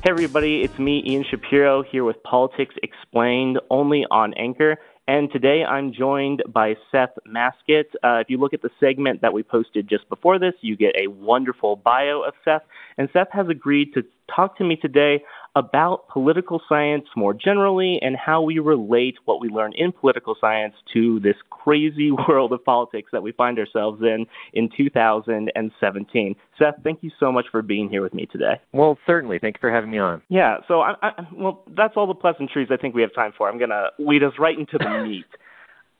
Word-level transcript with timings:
Hey, 0.00 0.10
everybody, 0.10 0.62
it's 0.62 0.78
me, 0.78 1.02
Ian 1.04 1.24
Shapiro, 1.28 1.82
here 1.82 2.04
with 2.04 2.22
Politics 2.22 2.72
Explained 2.84 3.58
only 3.68 4.06
on 4.12 4.32
Anchor. 4.34 4.76
And 5.08 5.28
today 5.32 5.64
I'm 5.64 5.92
joined 5.92 6.44
by 6.46 6.76
Seth 6.92 7.18
Masket. 7.26 7.86
Uh, 8.04 8.18
if 8.18 8.30
you 8.30 8.38
look 8.38 8.54
at 8.54 8.62
the 8.62 8.70
segment 8.78 9.22
that 9.22 9.32
we 9.32 9.42
posted 9.42 9.88
just 9.88 10.08
before 10.08 10.38
this, 10.38 10.54
you 10.60 10.76
get 10.76 10.94
a 10.96 11.08
wonderful 11.08 11.74
bio 11.74 12.22
of 12.22 12.34
Seth. 12.44 12.62
And 12.98 13.08
Seth 13.12 13.28
has 13.32 13.48
agreed 13.48 13.94
to 13.94 14.02
talk 14.34 14.58
to 14.58 14.64
me 14.64 14.76
today 14.76 15.22
about 15.56 16.08
political 16.08 16.60
science 16.68 17.06
more 17.16 17.32
generally 17.32 17.98
and 18.02 18.16
how 18.16 18.42
we 18.42 18.58
relate 18.58 19.16
what 19.24 19.40
we 19.40 19.48
learn 19.48 19.72
in 19.76 19.92
political 19.92 20.36
science 20.40 20.74
to 20.92 21.18
this 21.20 21.36
crazy 21.50 22.10
world 22.28 22.52
of 22.52 22.64
politics 22.64 23.10
that 23.12 23.22
we 23.22 23.32
find 23.32 23.58
ourselves 23.58 24.02
in 24.02 24.26
in 24.52 24.68
2017. 24.76 26.36
Seth, 26.58 26.74
thank 26.84 27.02
you 27.02 27.10
so 27.18 27.32
much 27.32 27.46
for 27.50 27.62
being 27.62 27.88
here 27.88 28.02
with 28.02 28.14
me 28.14 28.26
today. 28.26 28.60
Well, 28.72 28.98
certainly. 29.06 29.38
Thank 29.38 29.56
you 29.56 29.60
for 29.60 29.70
having 29.70 29.90
me 29.90 29.98
on. 29.98 30.22
Yeah, 30.28 30.58
so 30.66 30.80
I, 30.80 30.94
I, 31.02 31.10
well, 31.32 31.62
that's 31.76 31.94
all 31.96 32.06
the 32.06 32.14
pleasantries 32.14 32.68
I 32.70 32.76
think 32.76 32.94
we 32.94 33.02
have 33.02 33.14
time 33.14 33.32
for. 33.36 33.48
I'm 33.48 33.58
going 33.58 33.70
to 33.70 33.88
lead 33.98 34.22
us 34.22 34.32
right 34.38 34.58
into 34.58 34.78
the 34.78 35.02
meat. 35.06 35.26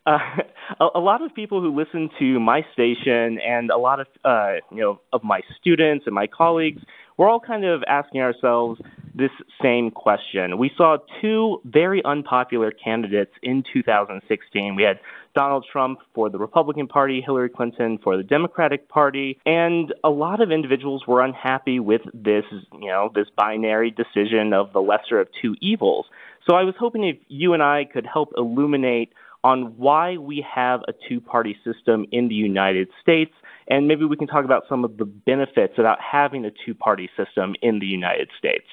Uh, 0.09 0.19
a, 0.81 0.87
a, 0.97 1.01
lot 1.01 1.23
of 1.23 1.35
people 1.35 1.61
who 1.61 1.75
listen 1.75 2.09
to 2.19 2.41
my 2.41 2.65
station 2.73 3.39
and 3.47 3.71
a 3.71 3.77
lot 3.77 4.01
of 4.01 4.07
uh, 4.25 4.55
you 4.71 4.81
know 4.81 5.01
of 5.13 5.23
my 5.23 5.41
students 5.61 6.07
and 6.07 6.15
my 6.15 6.27
colleagues, 6.27 6.83
we're 7.17 7.29
all 7.29 7.41
kind 7.41 7.65
of 7.65 7.83
asking 7.87 8.21
ourselves 8.21 8.81
this 9.15 9.31
same 9.61 9.91
question. 9.91 10.59
We 10.59 10.71
saw 10.77 10.99
two 11.21 11.61
very 11.65 12.01
unpopular 12.05 12.71
candidates 12.71 13.33
in 13.43 13.65
2016. 13.73 14.77
We 14.77 14.85
had 14.85 15.01
Donald 15.35 15.67
Trump 15.71 15.99
for 16.15 16.31
the 16.31 16.39
Republican 16.39 16.87
Party, 16.87 17.21
Hillary 17.21 17.49
Clinton 17.49 17.99
for 18.03 18.17
the 18.17 18.23
Democratic 18.23 18.89
Party, 18.89 19.39
and 19.45 19.93
a 20.05 20.11
lot 20.11 20.41
of 20.41 20.53
individuals 20.53 21.05
were 21.07 21.21
unhappy 21.21 21.81
with 21.81 22.03
this, 22.15 22.45
you 22.81 22.89
know, 22.89 23.11
this 23.13 23.27
binary 23.37 23.91
decision 23.91 24.53
of 24.53 24.73
the 24.73 24.81
lesser 24.81 25.21
of 25.21 25.29
two 25.43 25.57
evils. 25.61 26.07
So 26.49 26.55
I 26.55 26.63
was 26.63 26.75
hoping 26.79 27.05
if 27.05 27.17
you 27.27 27.53
and 27.53 27.63
I 27.63 27.85
could 27.85 28.07
help 28.07 28.33
illuminate 28.37 29.13
on 29.45 29.75
why 29.77 30.17
we 30.17 30.45
have 30.55 30.81
a 30.89 30.93
two 31.09 31.21
party 31.21 31.57
system 31.65 32.07
in 32.13 32.29
the 32.29 32.35
United 32.35 32.89
States, 33.01 33.33
and 33.69 33.87
maybe 33.87 34.05
we 34.05 34.17
can 34.17 34.27
talk 34.27 34.45
about 34.45 34.65
some 34.69 34.85
of 34.85 34.97
the 34.97 35.05
benefits 35.05 35.75
about 35.79 35.99
having 36.01 36.45
a 36.45 36.51
two 36.65 36.75
party 36.75 37.09
system 37.17 37.55
in 37.63 37.79
the 37.79 37.87
United 37.87 38.29
States. 38.39 38.67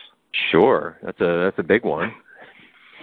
Sure, 0.52 0.98
that's 1.04 1.20
a 1.22 1.46
that's 1.46 1.60
a 1.60 1.64
big 1.64 1.84
one. 1.84 2.14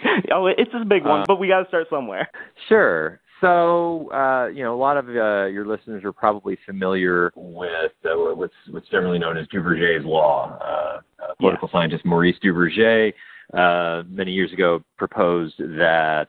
oh, 0.33 0.47
it's 0.47 0.73
a 0.75 0.85
big 0.85 1.05
one, 1.05 1.21
uh, 1.21 1.25
but 1.27 1.39
we 1.39 1.49
got 1.49 1.63
to 1.63 1.69
start 1.69 1.87
somewhere. 1.91 2.29
Sure. 2.69 3.21
So, 3.41 4.09
uh, 4.13 4.47
you 4.47 4.63
know, 4.63 4.73
a 4.73 4.79
lot 4.79 4.97
of 4.97 5.09
uh, 5.09 5.47
your 5.47 5.67
listeners 5.67 6.05
are 6.05 6.13
probably 6.13 6.57
familiar 6.65 7.33
with 7.35 7.91
uh, 8.05 8.15
what's 8.37 8.55
what's 8.71 8.89
generally 8.89 9.19
known 9.19 9.37
as 9.37 9.49
Duverger's 9.49 10.05
law. 10.05 10.57
Uh, 10.61 11.01
uh, 11.21 11.35
political 11.41 11.67
yes. 11.67 11.73
scientist 11.73 12.05
Maurice 12.05 12.37
Duverger 12.43 13.13
uh, 13.53 14.05
many 14.09 14.31
years 14.31 14.53
ago 14.53 14.83
proposed 14.97 15.59
that 15.59 16.29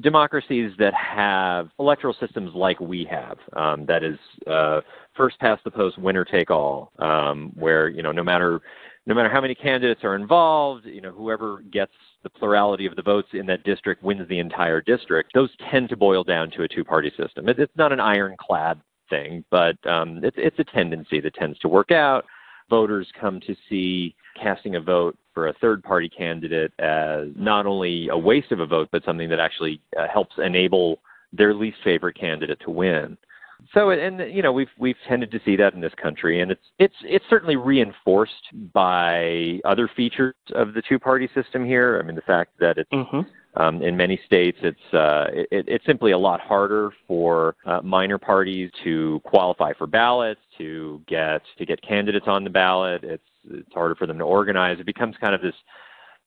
democracies 0.00 0.72
that 0.78 0.92
have 0.94 1.70
electoral 1.78 2.14
systems 2.20 2.50
like 2.54 2.78
we 2.80 3.06
have, 3.10 3.38
um, 3.54 3.86
that 3.86 4.04
is 4.04 4.18
uh, 4.46 4.80
first 5.16 5.38
past 5.40 5.64
the 5.64 5.70
post, 5.70 5.98
winner 5.98 6.24
take 6.24 6.50
all, 6.50 6.92
um, 6.98 7.50
where 7.54 7.88
you 7.88 8.02
know 8.02 8.12
no 8.12 8.22
matter 8.22 8.60
no 9.06 9.14
matter 9.14 9.28
how 9.28 9.40
many 9.40 9.54
candidates 9.54 10.02
are 10.04 10.16
involved, 10.16 10.84
you 10.84 11.00
know 11.00 11.12
whoever 11.12 11.62
gets 11.72 11.92
the 12.22 12.30
plurality 12.30 12.86
of 12.86 12.94
the 12.96 13.02
votes 13.02 13.28
in 13.32 13.46
that 13.46 13.64
district 13.64 14.02
wins 14.02 14.28
the 14.28 14.38
entire 14.38 14.80
district. 14.80 15.32
Those 15.34 15.50
tend 15.70 15.88
to 15.88 15.96
boil 15.96 16.24
down 16.24 16.50
to 16.52 16.62
a 16.62 16.68
two-party 16.68 17.12
system. 17.16 17.48
It, 17.48 17.58
it's 17.58 17.76
not 17.76 17.92
an 17.92 18.00
ironclad 18.00 18.80
thing, 19.08 19.44
but 19.50 19.76
um, 19.86 20.20
it's 20.22 20.36
it's 20.38 20.58
a 20.58 20.64
tendency 20.64 21.20
that 21.20 21.34
tends 21.34 21.58
to 21.60 21.68
work 21.68 21.90
out. 21.90 22.26
Voters 22.68 23.08
come 23.18 23.40
to 23.40 23.54
see 23.68 24.14
casting 24.40 24.76
a 24.76 24.80
vote 24.80 25.16
for 25.32 25.48
a 25.48 25.52
third 25.54 25.82
party 25.82 26.08
candidate 26.08 26.72
as 26.78 27.28
not 27.36 27.66
only 27.66 28.08
a 28.08 28.16
waste 28.16 28.52
of 28.52 28.60
a 28.60 28.66
vote, 28.66 28.88
but 28.92 29.04
something 29.04 29.28
that 29.28 29.40
actually 29.40 29.80
uh, 29.98 30.06
helps 30.12 30.36
enable 30.38 31.00
their 31.32 31.54
least 31.54 31.78
favorite 31.82 32.18
candidate 32.18 32.58
to 32.60 32.70
win. 32.70 33.16
So, 33.72 33.90
and 33.90 34.20
you 34.32 34.42
know, 34.42 34.52
we've 34.52 34.68
we've 34.78 34.96
tended 35.08 35.30
to 35.30 35.40
see 35.44 35.56
that 35.56 35.74
in 35.74 35.80
this 35.80 35.92
country, 36.00 36.40
and 36.40 36.50
it's 36.50 36.64
it's 36.78 36.94
it's 37.02 37.24
certainly 37.30 37.56
reinforced 37.56 38.72
by 38.72 39.60
other 39.64 39.88
features 39.96 40.34
of 40.54 40.74
the 40.74 40.82
two 40.88 40.98
party 40.98 41.28
system 41.34 41.64
here. 41.64 41.98
I 41.98 42.06
mean, 42.06 42.16
the 42.16 42.22
fact 42.22 42.52
that 42.60 42.78
it's 42.78 42.90
mm-hmm. 42.90 43.20
Um, 43.56 43.82
in 43.82 43.96
many 43.96 44.20
states, 44.26 44.58
it's 44.62 44.94
uh, 44.94 45.26
it, 45.32 45.66
it's 45.68 45.86
simply 45.86 46.12
a 46.12 46.18
lot 46.18 46.40
harder 46.40 46.90
for 47.06 47.54
uh, 47.66 47.80
minor 47.82 48.18
parties 48.18 48.70
to 48.82 49.20
qualify 49.24 49.72
for 49.74 49.86
ballots, 49.86 50.40
to 50.58 51.00
get 51.06 51.42
to 51.58 51.64
get 51.64 51.80
candidates 51.82 52.26
on 52.26 52.42
the 52.42 52.50
ballot. 52.50 53.04
It's 53.04 53.22
it's 53.50 53.72
harder 53.72 53.94
for 53.94 54.06
them 54.06 54.18
to 54.18 54.24
organize. 54.24 54.80
It 54.80 54.86
becomes 54.86 55.14
kind 55.20 55.34
of 55.34 55.40
this 55.40 55.54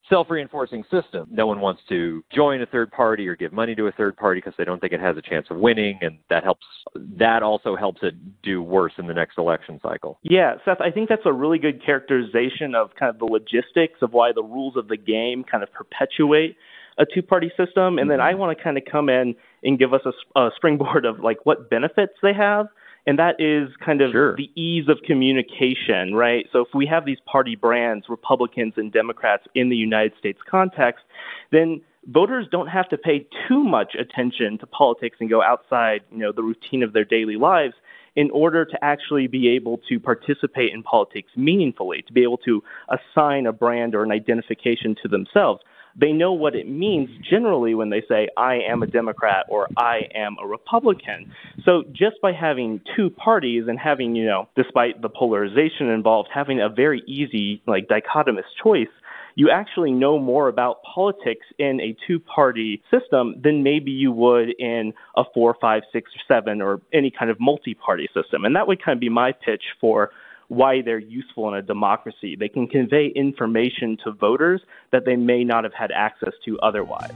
self-reinforcing 0.10 0.84
system. 0.84 1.28
No 1.30 1.48
one 1.48 1.60
wants 1.60 1.82
to 1.90 2.24
join 2.34 2.62
a 2.62 2.66
third 2.66 2.92
party 2.92 3.28
or 3.28 3.36
give 3.36 3.52
money 3.52 3.76
to 3.76 3.88
a 3.88 3.92
third 3.92 4.16
party 4.16 4.40
because 4.40 4.54
they 4.58 4.64
don't 4.64 4.80
think 4.80 4.94
it 4.94 5.02
has 5.02 5.18
a 5.18 5.22
chance 5.22 5.48
of 5.50 5.58
winning, 5.58 6.00
and 6.02 6.18
that 6.30 6.46
helps. 6.46 6.66
That 6.96 7.44
also 7.44 7.76
helps 7.76 8.00
it 8.04 8.16
do 8.42 8.64
worse 8.64 8.94
in 8.98 9.08
the 9.08 9.14
next 9.14 9.38
election 9.38 9.82
cycle. 9.84 10.20
Yeah, 10.24 10.56
Seth, 10.64 10.80
I 10.80 10.92
think 10.92 11.10
that's 11.10 11.26
a 11.26 11.34
really 11.34 11.60
good 11.60 11.84
characterization 11.84 12.74
of 12.74 12.92
kind 12.96 13.10
of 13.10 13.20
the 13.20 13.26
logistics 13.26 14.02
of 14.02 14.14
why 14.14 14.32
the 14.32 14.44
rules 14.44 14.78
of 14.78 14.88
the 14.88 14.98
game 14.98 15.44
kind 15.44 15.62
of 15.62 15.74
perpetuate 15.74 16.56
a 16.98 17.06
two-party 17.06 17.52
system, 17.58 18.00
and 18.00 18.10
then 18.10 18.20
I 18.20 18.32
mm-hmm. 18.32 18.40
want 18.40 18.58
to 18.58 18.64
kind 18.64 18.78
of 18.78 18.84
come 18.90 19.10
in 19.10 19.36
and 19.64 19.78
give 19.78 19.94
us 19.94 20.02
a, 20.06 20.40
a 20.40 20.52
springboard 20.56 21.06
of 21.06 21.20
like 21.20 21.46
what 21.46 21.70
benefits 21.70 22.14
they 22.22 22.34
have 22.34 22.68
and 23.08 23.18
that 23.18 23.40
is 23.40 23.70
kind 23.84 24.02
of 24.02 24.12
sure. 24.12 24.36
the 24.36 24.52
ease 24.62 24.90
of 24.90 24.98
communication, 25.06 26.14
right? 26.14 26.46
So 26.52 26.60
if 26.60 26.68
we 26.76 26.86
have 26.88 27.06
these 27.06 27.20
party 27.26 27.56
brands, 27.56 28.08
Republicans 28.10 28.74
and 28.76 28.92
Democrats 28.92 29.46
in 29.56 29.70
the 29.70 29.78
United 29.78 30.12
States 30.20 30.40
context, 30.48 31.06
then 31.54 31.82
voters 32.06 32.48
don't 32.52 32.68
have 32.68 32.90
to 32.90 32.98
pay 32.98 33.26
too 33.48 33.64
much 33.64 33.96
attention 33.96 34.58
to 34.58 34.68
politics 34.68 35.18
and 35.22 35.30
go 35.30 35.42
outside, 35.42 36.02
you 36.12 36.18
know, 36.18 36.34
the 36.34 36.44
routine 36.44 36.84
of 36.84 36.92
their 36.92 37.06
daily 37.06 37.38
lives 37.38 37.76
in 38.18 38.30
order 38.32 38.66
to 38.66 38.84
actually 38.84 39.28
be 39.28 39.48
able 39.48 39.80
to 39.88 40.02
participate 40.02 40.74
in 40.74 40.84
politics 40.84 41.32
meaningfully, 41.38 42.02
to 42.02 42.12
be 42.12 42.24
able 42.24 42.38
to 42.38 42.62
assign 42.90 43.46
a 43.46 43.54
brand 43.54 43.96
or 43.96 44.04
an 44.04 44.12
identification 44.12 44.96
to 45.02 45.08
themselves 45.08 45.62
they 46.00 46.12
know 46.12 46.32
what 46.32 46.56
it 46.56 46.70
means 46.70 47.10
generally 47.30 47.74
when 47.74 47.90
they 47.90 48.04
say, 48.08 48.28
I 48.38 48.60
am 48.70 48.84
a 48.84 48.88
Democrat 48.88 49.46
or 49.50 49.68
I 49.78 50.02
am 50.14 50.38
a 50.42 50.48
Republican. 50.48 51.32
So 51.66 51.84
just 51.92 52.22
by 52.22 52.34
having 52.34 52.82
two 52.96 53.10
parties 53.10 53.64
and 53.68 53.80
having, 53.80 54.16
you 54.16 54.26
know, 54.26 54.48
despite 54.56 55.02
the 55.02 55.10
polarization 55.10 55.90
involved, 55.90 56.30
having 56.34 56.62
a 56.62 56.70
very 56.70 57.02
easy, 57.08 57.62
like, 57.66 57.88
dichotomous 57.88 58.44
choice, 58.64 58.88
you 59.36 59.52
actually 59.52 59.92
know 59.92 60.18
more 60.18 60.48
about 60.48 60.82
politics 60.82 61.46
in 61.60 61.80
a 61.80 61.96
two 62.08 62.20
party 62.20 62.82
system 62.90 63.36
than 63.44 63.62
maybe 63.62 63.92
you 63.92 64.12
would 64.12 64.50
in 64.58 64.94
a 65.16 65.24
four, 65.32 65.56
five, 65.62 65.84
six, 65.94 66.12
or 66.16 66.22
seven, 66.28 66.60
or 66.60 66.82
any 66.92 67.12
kind 67.12 67.30
of 67.30 67.40
multi 67.40 67.76
party 67.76 68.10
system. 68.16 68.46
And 68.46 68.56
that 68.56 68.68
would 68.68 68.84
kind 68.84 68.96
of 68.96 69.00
be 69.00 69.10
my 69.10 69.32
pitch 69.32 69.64
for 69.80 70.10
why 70.48 70.82
they're 70.82 71.00
useful 71.00 71.48
in 71.50 71.56
a 71.56 71.62
democracy. 71.62 72.36
They 72.40 72.50
can 72.50 72.68
convey 72.68 73.08
information 73.16 73.98
to 74.04 74.12
voters 74.12 74.62
that 74.92 75.06
they 75.06 75.16
may 75.16 75.44
not 75.44 75.64
have 75.64 75.74
had 75.74 75.92
access 75.92 76.34
to 76.46 76.60
otherwise. 76.60 77.12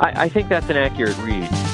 I, 0.00 0.24
I 0.24 0.28
think 0.28 0.48
that's 0.48 0.68
an 0.70 0.76
accurate 0.76 1.18
read. 1.18 1.71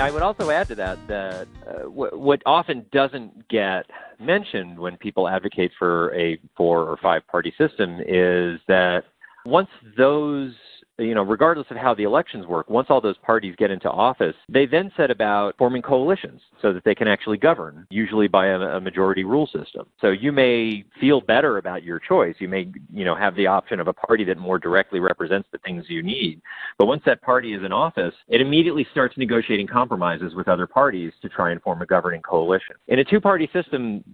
I, 0.00 0.10
would 0.10 0.22
also 0.22 0.50
add 0.50 0.68
to 0.68 0.74
that 0.76 0.98
that 1.08 1.48
uh, 1.66 1.82
w- 1.82 2.18
what 2.18 2.42
often 2.46 2.86
doesn't 2.92 3.48
get 3.48 3.86
mentioned 4.18 4.78
when 4.78 4.96
people 4.96 5.28
advocate 5.28 5.72
for 5.78 6.14
a 6.14 6.38
four 6.56 6.82
or 6.84 6.96
five 6.96 7.26
party 7.28 7.52
system 7.58 8.00
is 8.00 8.60
that 8.68 9.02
once 9.44 9.68
those 9.96 10.52
you 11.00 11.14
know, 11.14 11.22
regardless 11.22 11.66
of 11.70 11.76
how 11.76 11.94
the 11.94 12.02
elections 12.02 12.46
work, 12.46 12.68
once 12.68 12.88
all 12.90 13.00
those 13.00 13.16
parties 13.18 13.54
get 13.56 13.70
into 13.70 13.90
office, 13.90 14.34
they 14.48 14.66
then 14.66 14.92
set 14.96 15.10
about 15.10 15.56
forming 15.58 15.82
coalitions 15.82 16.40
so 16.60 16.72
that 16.72 16.84
they 16.84 16.94
can 16.94 17.08
actually 17.08 17.38
govern, 17.38 17.86
usually 17.90 18.28
by 18.28 18.48
a, 18.48 18.58
a, 18.58 18.80
majority 18.80 19.24
rule 19.24 19.46
system. 19.46 19.86
So 20.00 20.10
you 20.10 20.32
may 20.32 20.84
feel 21.00 21.20
better 21.20 21.58
about 21.58 21.82
your 21.82 21.98
choice. 21.98 22.34
You 22.38 22.48
may, 22.48 22.70
you 22.92 23.04
know, 23.04 23.14
have 23.14 23.34
the 23.36 23.46
option 23.46 23.80
of 23.80 23.88
a 23.88 23.92
party 23.92 24.24
that 24.24 24.38
more 24.38 24.58
directly 24.58 25.00
represents 25.00 25.48
the 25.52 25.58
things 25.58 25.84
you 25.88 26.02
need. 26.02 26.40
But 26.78 26.86
once 26.86 27.02
that 27.06 27.22
party 27.22 27.54
is 27.54 27.64
in 27.64 27.72
office, 27.72 28.14
it 28.28 28.40
immediately 28.40 28.86
starts 28.90 29.16
negotiating 29.16 29.66
compromises 29.66 30.34
with 30.34 30.48
other 30.48 30.66
parties 30.66 31.12
to 31.22 31.28
try 31.28 31.52
and 31.52 31.62
form 31.62 31.82
a 31.82 31.86
governing 31.86 32.22
coalition. 32.22 32.76
In 32.88 32.98
a 32.98 33.04
two-party 33.04 33.48
system, 33.52 34.04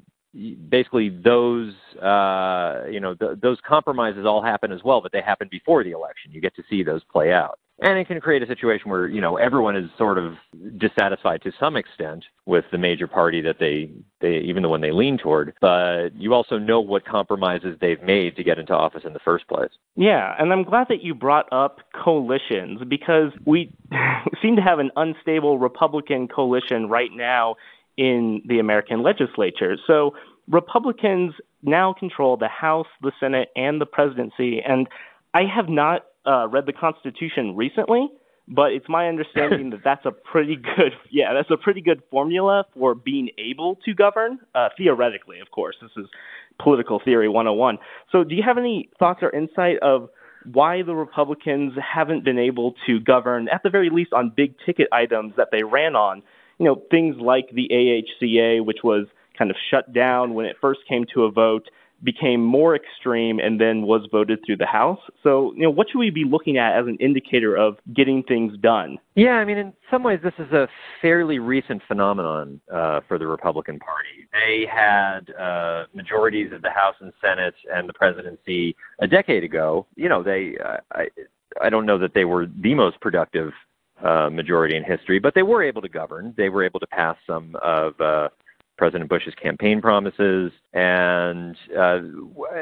basically 0.68 1.08
those 1.08 1.72
uh, 2.02 2.82
you 2.90 3.00
know 3.00 3.14
th- 3.14 3.38
those 3.42 3.58
compromises 3.66 4.24
all 4.26 4.42
happen 4.42 4.72
as 4.72 4.82
well, 4.84 5.00
but 5.00 5.12
they 5.12 5.20
happen 5.20 5.48
before 5.50 5.82
the 5.84 5.92
election. 5.92 6.30
You 6.32 6.40
get 6.40 6.54
to 6.56 6.62
see 6.68 6.82
those 6.82 7.02
play 7.04 7.32
out. 7.32 7.58
and 7.80 7.98
it 7.98 8.06
can 8.06 8.20
create 8.20 8.42
a 8.42 8.46
situation 8.46 8.90
where 8.90 9.06
you 9.06 9.20
know 9.20 9.36
everyone 9.36 9.76
is 9.76 9.88
sort 9.98 10.18
of 10.18 10.34
dissatisfied 10.78 11.42
to 11.42 11.52
some 11.60 11.76
extent 11.76 12.24
with 12.46 12.64
the 12.72 12.78
major 12.78 13.06
party 13.06 13.40
that 13.42 13.56
they 13.58 13.90
they 14.20 14.38
even 14.38 14.62
the 14.62 14.68
one 14.68 14.80
they 14.80 14.92
lean 14.92 15.18
toward 15.18 15.52
but 15.60 16.08
you 16.16 16.32
also 16.32 16.58
know 16.58 16.80
what 16.80 17.04
compromises 17.04 17.76
they've 17.80 18.02
made 18.02 18.34
to 18.36 18.42
get 18.42 18.58
into 18.58 18.72
office 18.72 19.02
in 19.04 19.12
the 19.12 19.18
first 19.18 19.46
place 19.48 19.70
yeah 19.94 20.34
and 20.38 20.52
i'm 20.52 20.62
glad 20.64 20.86
that 20.88 21.02
you 21.02 21.14
brought 21.14 21.46
up 21.52 21.80
coalitions 22.04 22.80
because 22.88 23.30
we 23.44 23.70
seem 24.42 24.56
to 24.56 24.62
have 24.62 24.78
an 24.78 24.90
unstable 24.96 25.58
republican 25.58 26.26
coalition 26.28 26.88
right 26.88 27.10
now 27.14 27.54
in 27.96 28.42
the 28.46 28.58
american 28.58 29.02
legislature 29.02 29.76
so 29.86 30.12
republicans 30.48 31.32
now 31.62 31.94
control 31.98 32.36
the 32.36 32.48
house 32.48 32.86
the 33.02 33.12
senate 33.18 33.48
and 33.56 33.80
the 33.80 33.86
presidency 33.86 34.60
and 34.66 34.86
i 35.34 35.42
have 35.42 35.68
not 35.68 36.06
uh, 36.26 36.48
read 36.48 36.66
the 36.66 36.72
Constitution 36.72 37.56
recently, 37.56 38.08
but 38.48 38.72
it's 38.72 38.88
my 38.88 39.08
understanding 39.08 39.70
that 39.70 39.80
that's 39.84 40.04
a 40.04 40.10
pretty 40.10 40.56
good, 40.56 40.92
yeah, 41.10 41.32
that's 41.32 41.50
a 41.50 41.56
pretty 41.56 41.80
good 41.80 42.02
formula 42.10 42.64
for 42.74 42.94
being 42.94 43.30
able 43.38 43.76
to 43.84 43.94
govern, 43.94 44.38
uh, 44.54 44.68
theoretically, 44.76 45.40
of 45.40 45.50
course. 45.50 45.76
This 45.80 45.90
is 45.96 46.06
political 46.60 47.00
theory 47.04 47.28
101. 47.28 47.78
So, 48.10 48.24
do 48.24 48.34
you 48.34 48.42
have 48.44 48.58
any 48.58 48.90
thoughts 48.98 49.20
or 49.22 49.30
insight 49.30 49.78
of 49.82 50.08
why 50.52 50.82
the 50.82 50.94
Republicans 50.94 51.72
haven't 51.76 52.24
been 52.24 52.38
able 52.38 52.74
to 52.86 53.00
govern, 53.00 53.48
at 53.48 53.62
the 53.62 53.70
very 53.70 53.90
least, 53.90 54.12
on 54.12 54.32
big 54.34 54.54
ticket 54.64 54.88
items 54.92 55.32
that 55.36 55.48
they 55.50 55.62
ran 55.62 55.96
on? 55.96 56.22
You 56.58 56.66
know, 56.66 56.82
things 56.90 57.16
like 57.20 57.50
the 57.52 57.68
AHCA, 57.70 58.64
which 58.64 58.78
was 58.82 59.06
kind 59.36 59.50
of 59.50 59.56
shut 59.70 59.92
down 59.92 60.34
when 60.34 60.46
it 60.46 60.56
first 60.60 60.80
came 60.88 61.04
to 61.14 61.24
a 61.24 61.30
vote 61.30 61.68
became 62.02 62.44
more 62.44 62.76
extreme 62.76 63.38
and 63.38 63.60
then 63.60 63.82
was 63.82 64.06
voted 64.10 64.40
through 64.44 64.56
the 64.58 64.66
House. 64.66 64.98
So, 65.22 65.52
you 65.54 65.62
know, 65.62 65.70
what 65.70 65.88
should 65.90 65.98
we 65.98 66.10
be 66.10 66.24
looking 66.24 66.58
at 66.58 66.78
as 66.78 66.86
an 66.86 66.96
indicator 67.00 67.56
of 67.56 67.78
getting 67.94 68.22
things 68.22 68.56
done? 68.58 68.98
Yeah, 69.14 69.32
I 69.32 69.44
mean, 69.44 69.58
in 69.58 69.72
some 69.90 70.02
ways, 70.02 70.20
this 70.22 70.34
is 70.38 70.52
a 70.52 70.68
fairly 71.00 71.38
recent 71.38 71.82
phenomenon 71.88 72.60
uh, 72.72 73.00
for 73.08 73.18
the 73.18 73.26
Republican 73.26 73.78
Party. 73.78 74.28
They 74.32 74.66
had 74.70 75.34
uh, 75.40 75.84
majorities 75.94 76.52
of 76.52 76.62
the 76.62 76.70
House 76.70 76.96
and 77.00 77.12
Senate 77.20 77.54
and 77.72 77.88
the 77.88 77.94
presidency 77.94 78.76
a 79.00 79.06
decade 79.06 79.44
ago. 79.44 79.86
You 79.96 80.08
know, 80.08 80.22
they, 80.22 80.56
uh, 80.64 80.78
I, 80.92 81.08
I 81.62 81.70
don't 81.70 81.86
know 81.86 81.98
that 81.98 82.12
they 82.14 82.24
were 82.24 82.46
the 82.46 82.74
most 82.74 83.00
productive 83.00 83.52
uh, 84.02 84.28
majority 84.30 84.76
in 84.76 84.84
history, 84.84 85.18
but 85.18 85.34
they 85.34 85.42
were 85.42 85.62
able 85.62 85.82
to 85.82 85.88
govern. 85.88 86.34
They 86.36 86.48
were 86.48 86.64
able 86.64 86.80
to 86.80 86.86
pass 86.86 87.16
some 87.26 87.56
of 87.62 88.00
uh, 88.00 88.28
President 88.76 89.08
Bush's 89.08 89.34
campaign 89.34 89.80
promises, 89.80 90.52
and 90.74 91.56
uh, 91.78 92.00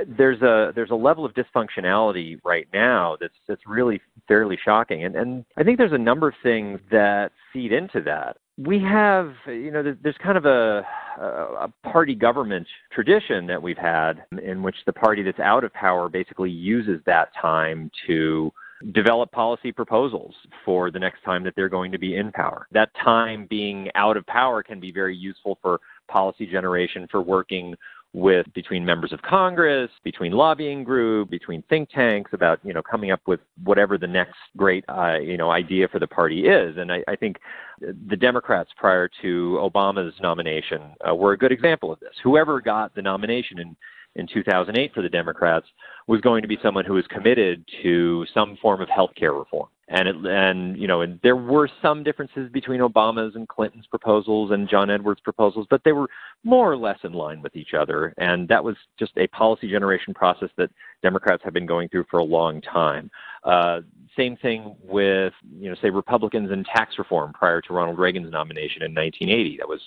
there's 0.07 0.41
a 0.43 0.73
there's 0.75 0.91
a 0.91 0.95
level 0.95 1.25
of 1.25 1.33
dysfunctionality 1.35 2.39
right 2.45 2.69
now 2.73 3.17
that's 3.21 3.35
that's 3.49 3.63
really 3.67 4.01
fairly 4.29 4.59
shocking, 4.65 5.05
and 5.05 5.17
and 5.17 5.45
I 5.57 5.65
think 5.65 5.79
there's 5.79 5.93
a 5.93 5.99
number 5.99 6.29
of 6.29 6.35
things 6.43 6.79
that 6.91 7.33
feed 7.53 7.73
into 7.73 8.01
that. 8.03 8.37
We 8.57 8.79
have, 8.83 9.33
you 9.49 9.73
know, 9.73 9.83
there's 9.83 10.17
kind 10.23 10.39
of 10.39 10.45
a, 10.45 10.87
a 11.19 11.73
party 11.83 12.15
government 12.15 12.69
tradition 12.93 13.49
that 13.49 13.61
we've 13.61 13.77
had 13.77 14.23
in 14.41 14.63
which 14.63 14.77
the 14.87 14.93
party 14.93 15.25
that's 15.25 15.41
out 15.41 15.65
of 15.65 15.73
power 15.73 16.09
basically 16.09 16.53
uses 16.53 17.01
that 17.05 17.31
time 17.35 17.91
to 18.07 18.53
develop 18.93 19.31
policy 19.33 19.73
proposals 19.73 20.35
for 20.65 20.91
the 20.91 20.99
next 20.99 21.23
time 21.25 21.43
that 21.45 21.55
they're 21.57 21.69
going 21.69 21.93
to 21.93 21.99
be 21.99 22.17
in 22.17 22.31
power. 22.33 22.67
That 22.73 22.91
time 23.03 23.47
being 23.49 23.89
out 23.95 24.17
of 24.17 24.27
power 24.27 24.63
can 24.63 24.81
be 24.81 24.93
very 24.93 25.17
useful 25.17 25.59
for 25.63 25.81
policy 26.09 26.47
generation 26.47 27.07
for 27.11 27.23
working 27.23 27.75
with 28.15 28.47
between 28.55 28.85
members 28.85 29.13
of 29.13 29.21
Congress, 29.23 29.91
between 30.05 30.31
lobbying 30.33 30.85
group, 30.85 31.29
between 31.31 31.63
think 31.69 31.91
tanks 31.91 32.31
about 32.33 32.61
you 32.65 32.73
know 32.73 32.83
coming 32.83 33.11
up 33.11 33.21
with 33.27 33.41
whatever 33.65 33.99
the 33.99 34.07
next 34.07 34.37
great 34.57 34.85
uh, 34.89 35.19
you 35.19 35.37
know 35.37 35.51
idea 35.51 35.89
for 35.89 35.99
the 35.99 36.07
party 36.07 36.47
is. 36.47 36.77
And 36.77 36.93
I, 36.93 37.03
I 37.09 37.17
think 37.17 37.39
the 37.81 38.17
Democrats 38.17 38.71
prior 38.77 39.11
to 39.21 39.59
Obama's 39.61 40.15
nomination 40.21 40.83
uh, 41.07 41.15
were 41.15 41.33
a 41.33 41.39
good 41.39 41.51
example 41.53 41.93
of 41.93 41.99
this. 42.01 42.15
Whoever 42.23 42.61
got 42.61 42.95
the 42.95 43.03
nomination 43.03 43.59
in 43.59 43.77
in 44.17 44.27
2008 44.27 44.93
for 44.95 45.03
the 45.03 45.09
Democrats 45.09 45.67
was 46.07 46.21
going 46.21 46.43
to 46.43 46.49
be 46.49 46.59
someone 46.63 46.85
who 46.85 46.95
was 46.95 47.07
committed 47.09 47.65
to 47.83 48.25
some 48.33 48.57
form 48.61 48.81
of 48.81 48.89
health 48.89 49.11
care 49.17 49.33
reform. 49.33 49.69
And 49.89 50.09
it, 50.09 50.17
and 50.17 50.79
you 50.79 50.89
know, 50.89 51.03
and 51.03 51.21
there 51.23 51.37
were 51.37 51.69
some 51.83 52.03
differences 52.03 52.51
between 52.51 52.81
Obama's 52.81 53.35
and 53.35 53.47
Clinton's 53.47 53.87
proposals 53.87 54.51
and 54.51 54.69
John 54.69 54.89
Edwards' 54.89 55.21
proposals, 55.21 55.67
but 55.69 55.83
they 55.85 55.93
were 55.93 56.09
more 56.43 56.73
or 56.73 56.77
less 56.77 56.99
in 57.05 57.13
line 57.13 57.43
with 57.43 57.55
each 57.55 57.75
other. 57.75 58.15
And 58.17 58.49
that 58.49 58.65
was 58.65 58.77
just 58.99 59.13
a 59.19 59.27
policy 59.27 59.71
generation 59.71 60.15
process 60.15 60.49
that 60.57 60.71
Democrats 61.03 61.43
have 61.45 61.53
been 61.53 61.67
going 61.67 61.91
through 61.91 62.07
for 62.11 62.19
a 62.19 62.25
long 62.25 62.63
time. 62.63 63.11
Uh, 63.45 63.81
same 64.17 64.37
thing 64.37 64.77
with, 64.83 65.33
you 65.59 65.69
know, 65.69 65.77
say 65.83 65.91
Republicans 65.91 66.51
and 66.51 66.65
tax 66.65 66.99
reform 66.99 67.33
prior 67.33 67.61
to 67.63 67.73
Ronald 67.73 67.99
Reagan's 67.99 68.31
nomination 68.31 68.83
in 68.83 68.95
1980. 68.95 69.57
That 69.59 69.69
was 69.69 69.81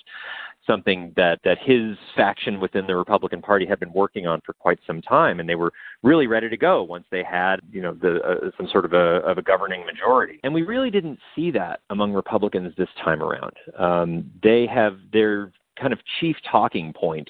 something 0.66 1.12
that 1.16 1.40
that 1.44 1.58
his 1.60 1.96
faction 2.14 2.60
within 2.60 2.86
the 2.86 2.94
Republican 2.94 3.40
Party 3.40 3.66
had 3.66 3.80
been 3.80 3.92
working 3.92 4.26
on 4.26 4.40
for 4.44 4.52
quite 4.52 4.78
some 4.86 5.00
time, 5.00 5.40
and 5.40 5.48
they 5.48 5.54
were 5.54 5.72
really 6.02 6.26
ready 6.26 6.48
to 6.48 6.56
go 6.56 6.82
once 6.82 7.04
they 7.10 7.22
had, 7.22 7.60
you 7.72 7.80
know, 7.80 7.94
the 7.94 8.20
uh, 8.22 8.50
some 8.56 8.68
sort 8.68 8.84
of 8.84 8.92
a 8.92 9.20
of 9.26 9.38
a 9.38 9.42
governing 9.42 9.84
majority. 9.86 10.38
And 10.44 10.52
we 10.52 10.62
really 10.62 10.90
didn't 10.90 11.18
see 11.34 11.50
that 11.52 11.80
among 11.90 12.12
Republicans 12.12 12.74
this 12.76 12.90
time 13.02 13.22
around. 13.22 13.52
Um, 13.78 14.30
they 14.42 14.66
have 14.66 14.98
their 15.12 15.52
kind 15.80 15.92
of 15.92 16.00
chief 16.20 16.36
talking 16.50 16.92
point 16.92 17.28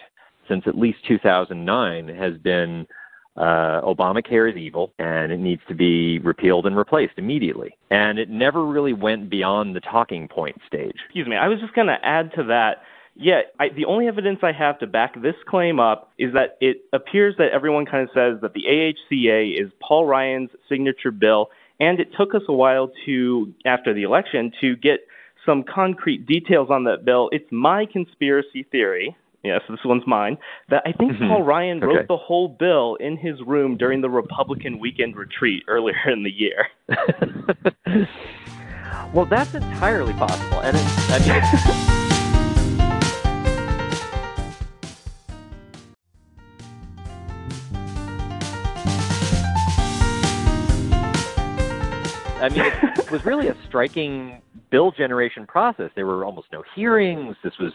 since 0.48 0.64
at 0.66 0.76
least 0.76 0.98
2009 1.06 2.08
has 2.08 2.36
been 2.38 2.86
uh, 3.38 3.80
Obamacare 3.82 4.50
is 4.50 4.56
evil 4.56 4.92
and 4.98 5.32
it 5.32 5.38
needs 5.38 5.62
to 5.68 5.74
be 5.74 6.18
repealed 6.18 6.66
and 6.66 6.76
replaced 6.76 7.14
immediately. 7.16 7.76
And 7.90 8.18
it 8.18 8.28
never 8.28 8.64
really 8.64 8.92
went 8.92 9.30
beyond 9.30 9.76
the 9.76 9.80
talking 9.80 10.28
point 10.28 10.56
stage. 10.66 10.96
Excuse 11.06 11.28
me, 11.28 11.36
I 11.36 11.48
was 11.48 11.60
just 11.60 11.74
going 11.74 11.86
to 11.86 11.98
add 12.02 12.32
to 12.34 12.44
that. 12.44 12.82
Yeah, 13.14 13.42
I, 13.58 13.70
the 13.70 13.84
only 13.84 14.06
evidence 14.06 14.40
I 14.42 14.52
have 14.52 14.78
to 14.80 14.86
back 14.86 15.20
this 15.20 15.34
claim 15.46 15.80
up 15.80 16.12
is 16.18 16.34
that 16.34 16.56
it 16.60 16.82
appears 16.92 17.34
that 17.38 17.50
everyone 17.52 17.84
kind 17.86 18.04
of 18.04 18.10
says 18.14 18.40
that 18.42 18.54
the 18.54 18.62
AHCA 18.68 19.60
is 19.60 19.72
Paul 19.80 20.06
Ryan's 20.06 20.50
signature 20.68 21.10
bill, 21.10 21.50
and 21.80 21.98
it 21.98 22.10
took 22.16 22.34
us 22.34 22.42
a 22.48 22.52
while 22.52 22.92
to, 23.06 23.52
after 23.66 23.92
the 23.92 24.04
election, 24.04 24.52
to 24.60 24.76
get 24.76 25.00
some 25.44 25.64
concrete 25.64 26.26
details 26.26 26.68
on 26.70 26.84
that 26.84 27.04
bill. 27.04 27.28
It's 27.32 27.50
my 27.50 27.86
conspiracy 27.86 28.64
theory 28.70 29.16
yes, 29.44 29.60
this 29.68 29.78
one's 29.84 30.06
mine, 30.06 30.38
that 30.70 30.82
I 30.86 30.92
think 30.92 31.12
mm-hmm. 31.12 31.28
Paul 31.28 31.42
Ryan 31.42 31.80
wrote 31.80 31.98
okay. 31.98 32.06
the 32.08 32.16
whole 32.16 32.48
bill 32.48 32.96
in 32.96 33.16
his 33.16 33.40
room 33.46 33.76
during 33.76 34.00
the 34.00 34.10
Republican 34.10 34.78
weekend 34.78 35.16
retreat 35.16 35.62
earlier 35.68 35.96
in 36.06 36.24
the 36.24 36.30
year. 36.30 36.66
well, 39.12 39.26
that's 39.26 39.54
entirely 39.54 40.12
possible. 40.14 40.60
And 40.60 40.76
it, 40.76 40.82
I 41.10 41.18
mean, 41.18 41.94
I 52.40 52.48
mean, 52.50 52.62
it 52.96 53.10
was 53.10 53.24
really 53.24 53.48
a 53.48 53.56
striking 53.66 54.40
bill 54.70 54.92
generation 54.92 55.46
process. 55.46 55.90
There 55.96 56.06
were 56.06 56.24
almost 56.24 56.46
no 56.52 56.62
hearings. 56.74 57.36
This 57.42 57.58
was 57.58 57.72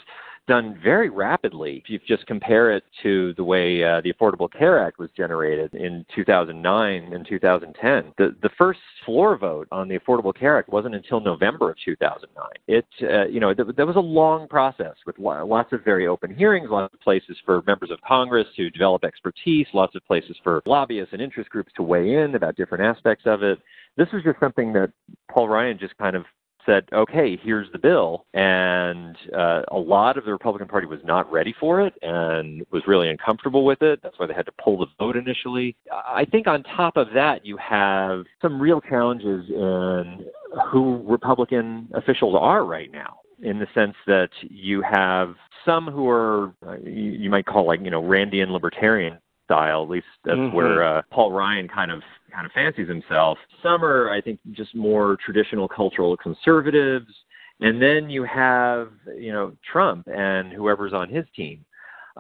done 0.48 0.80
very 0.84 1.10
rapidly. 1.10 1.82
If 1.84 1.90
you 1.90 2.00
just 2.06 2.26
compare 2.28 2.72
it 2.72 2.84
to 3.02 3.34
the 3.36 3.44
way 3.44 3.84
uh, 3.84 4.02
the 4.02 4.12
Affordable 4.14 4.52
Care 4.52 4.86
Act 4.86 5.00
was 5.00 5.10
generated 5.16 5.74
in 5.74 6.06
2009 6.14 7.14
and 7.14 7.26
2010, 7.28 8.14
the, 8.18 8.36
the 8.42 8.50
first 8.58 8.80
floor 9.06 9.38
vote 9.38 9.68
on 9.72 9.88
the 9.88 9.98
Affordable 9.98 10.38
Care 10.38 10.58
Act 10.58 10.70
wasn't 10.70 10.96
until 10.96 11.20
November 11.20 11.70
of 11.72 11.78
2009. 11.86 12.46
It, 12.68 12.86
uh, 13.04 13.28
you 13.28 13.40
know, 13.40 13.54
th- 13.54 13.76
that 13.76 13.88
was 13.88 13.96
a 13.96 14.02
long 14.02 14.48
process 14.48 14.96
with 15.06 15.18
lots 15.18 15.72
of 15.72 15.84
very 15.86 16.08
open 16.08 16.36
hearings, 16.36 16.68
lots 16.70 16.94
of 16.94 17.00
places 17.00 17.38
for 17.46 17.62
members 17.66 17.92
of 17.92 18.00
Congress 18.02 18.48
to 18.58 18.70
develop 18.70 19.04
expertise, 19.04 19.68
lots 19.74 19.96
of 19.96 20.06
places 20.06 20.36
for 20.44 20.62
lobbyists 20.66 21.14
and 21.14 21.22
interest 21.22 21.50
groups 21.50 21.72
to 21.76 21.84
weigh 21.84 22.16
in 22.16 22.36
about 22.36 22.56
different 22.56 22.84
aspects 22.84 23.24
of 23.26 23.44
it. 23.44 23.60
This 23.96 24.08
was 24.12 24.24
just 24.24 24.40
something 24.40 24.74
that 24.74 24.92
Paul 25.32 25.48
Ryan 25.48 25.78
just 25.80 25.98
kind 25.98 26.16
of 26.16 26.26
said, 26.66 26.86
okay, 26.94 27.38
here's 27.42 27.72
the 27.72 27.78
bill. 27.78 28.26
And 28.34 29.16
uh, 29.36 29.64
a 29.72 29.78
lot 29.78 30.18
of 30.18 30.26
the 30.26 30.32
Republican 30.32 30.68
Party 30.68 30.88
was 30.88 31.00
not 31.04 31.32
ready 31.32 31.54
for 31.60 31.82
it 31.82 31.94
and 32.02 32.66
was 32.72 32.84
really 32.88 33.10
uncomfortable 33.10 33.66
with 33.66 33.82
it. 33.82 34.00
That's 34.04 34.18
why 34.20 34.28
they 34.28 34.34
had 34.34 34.46
to 34.46 34.52
pull 34.64 34.78
the 34.78 34.88
vote 35.00 35.16
initially. 35.16 35.76
I 35.92 36.26
think 36.26 36.48
on 36.48 36.64
top 36.64 36.98
of 36.98 37.08
that, 37.14 37.46
you 37.46 37.58
have 37.58 38.24
some 38.42 38.62
real 38.62 38.82
challenges 38.82 39.50
in 39.50 40.26
who 40.72 41.04
Republican 41.08 41.90
officials 41.94 42.36
are 42.40 42.66
right 42.66 42.92
now 42.92 43.18
in 43.42 43.60
the 43.60 43.68
sense 43.74 43.96
that 44.08 44.30
you 44.42 44.82
have 44.82 45.36
some 45.66 45.88
who 45.88 46.10
are 46.10 46.54
uh, 46.66 46.78
you, 46.84 47.12
you 47.12 47.30
might 47.30 47.46
call 47.46 47.66
like 47.66 47.80
you 47.82 47.90
know 47.90 48.02
Randian 48.02 48.50
libertarian 48.50 49.18
style. 49.54 49.84
At 49.84 49.90
least 49.90 50.06
that's 50.24 50.38
mm-hmm. 50.38 50.56
where 50.56 50.84
uh, 50.84 51.02
Paul 51.12 51.32
Ryan 51.32 51.68
kind 51.68 51.92
of 51.92 52.02
kind 52.34 52.46
of 52.46 52.52
fancies 52.52 52.88
himself. 52.88 53.38
Some 53.62 53.84
are, 53.84 54.12
I 54.12 54.22
think, 54.22 54.40
just 54.52 54.76
more 54.76 55.18
traditional 55.24 55.68
cultural 55.68 56.18
conservatives, 56.18 57.14
and 57.60 57.82
then 57.82 58.10
you 58.10 58.24
have 58.24 58.90
you 59.18 59.32
know 59.32 59.54
Trump 59.72 60.08
and 60.08 60.52
whoever's 60.52 60.94
on 60.94 61.10
his 61.10 61.26
team. 61.36 61.66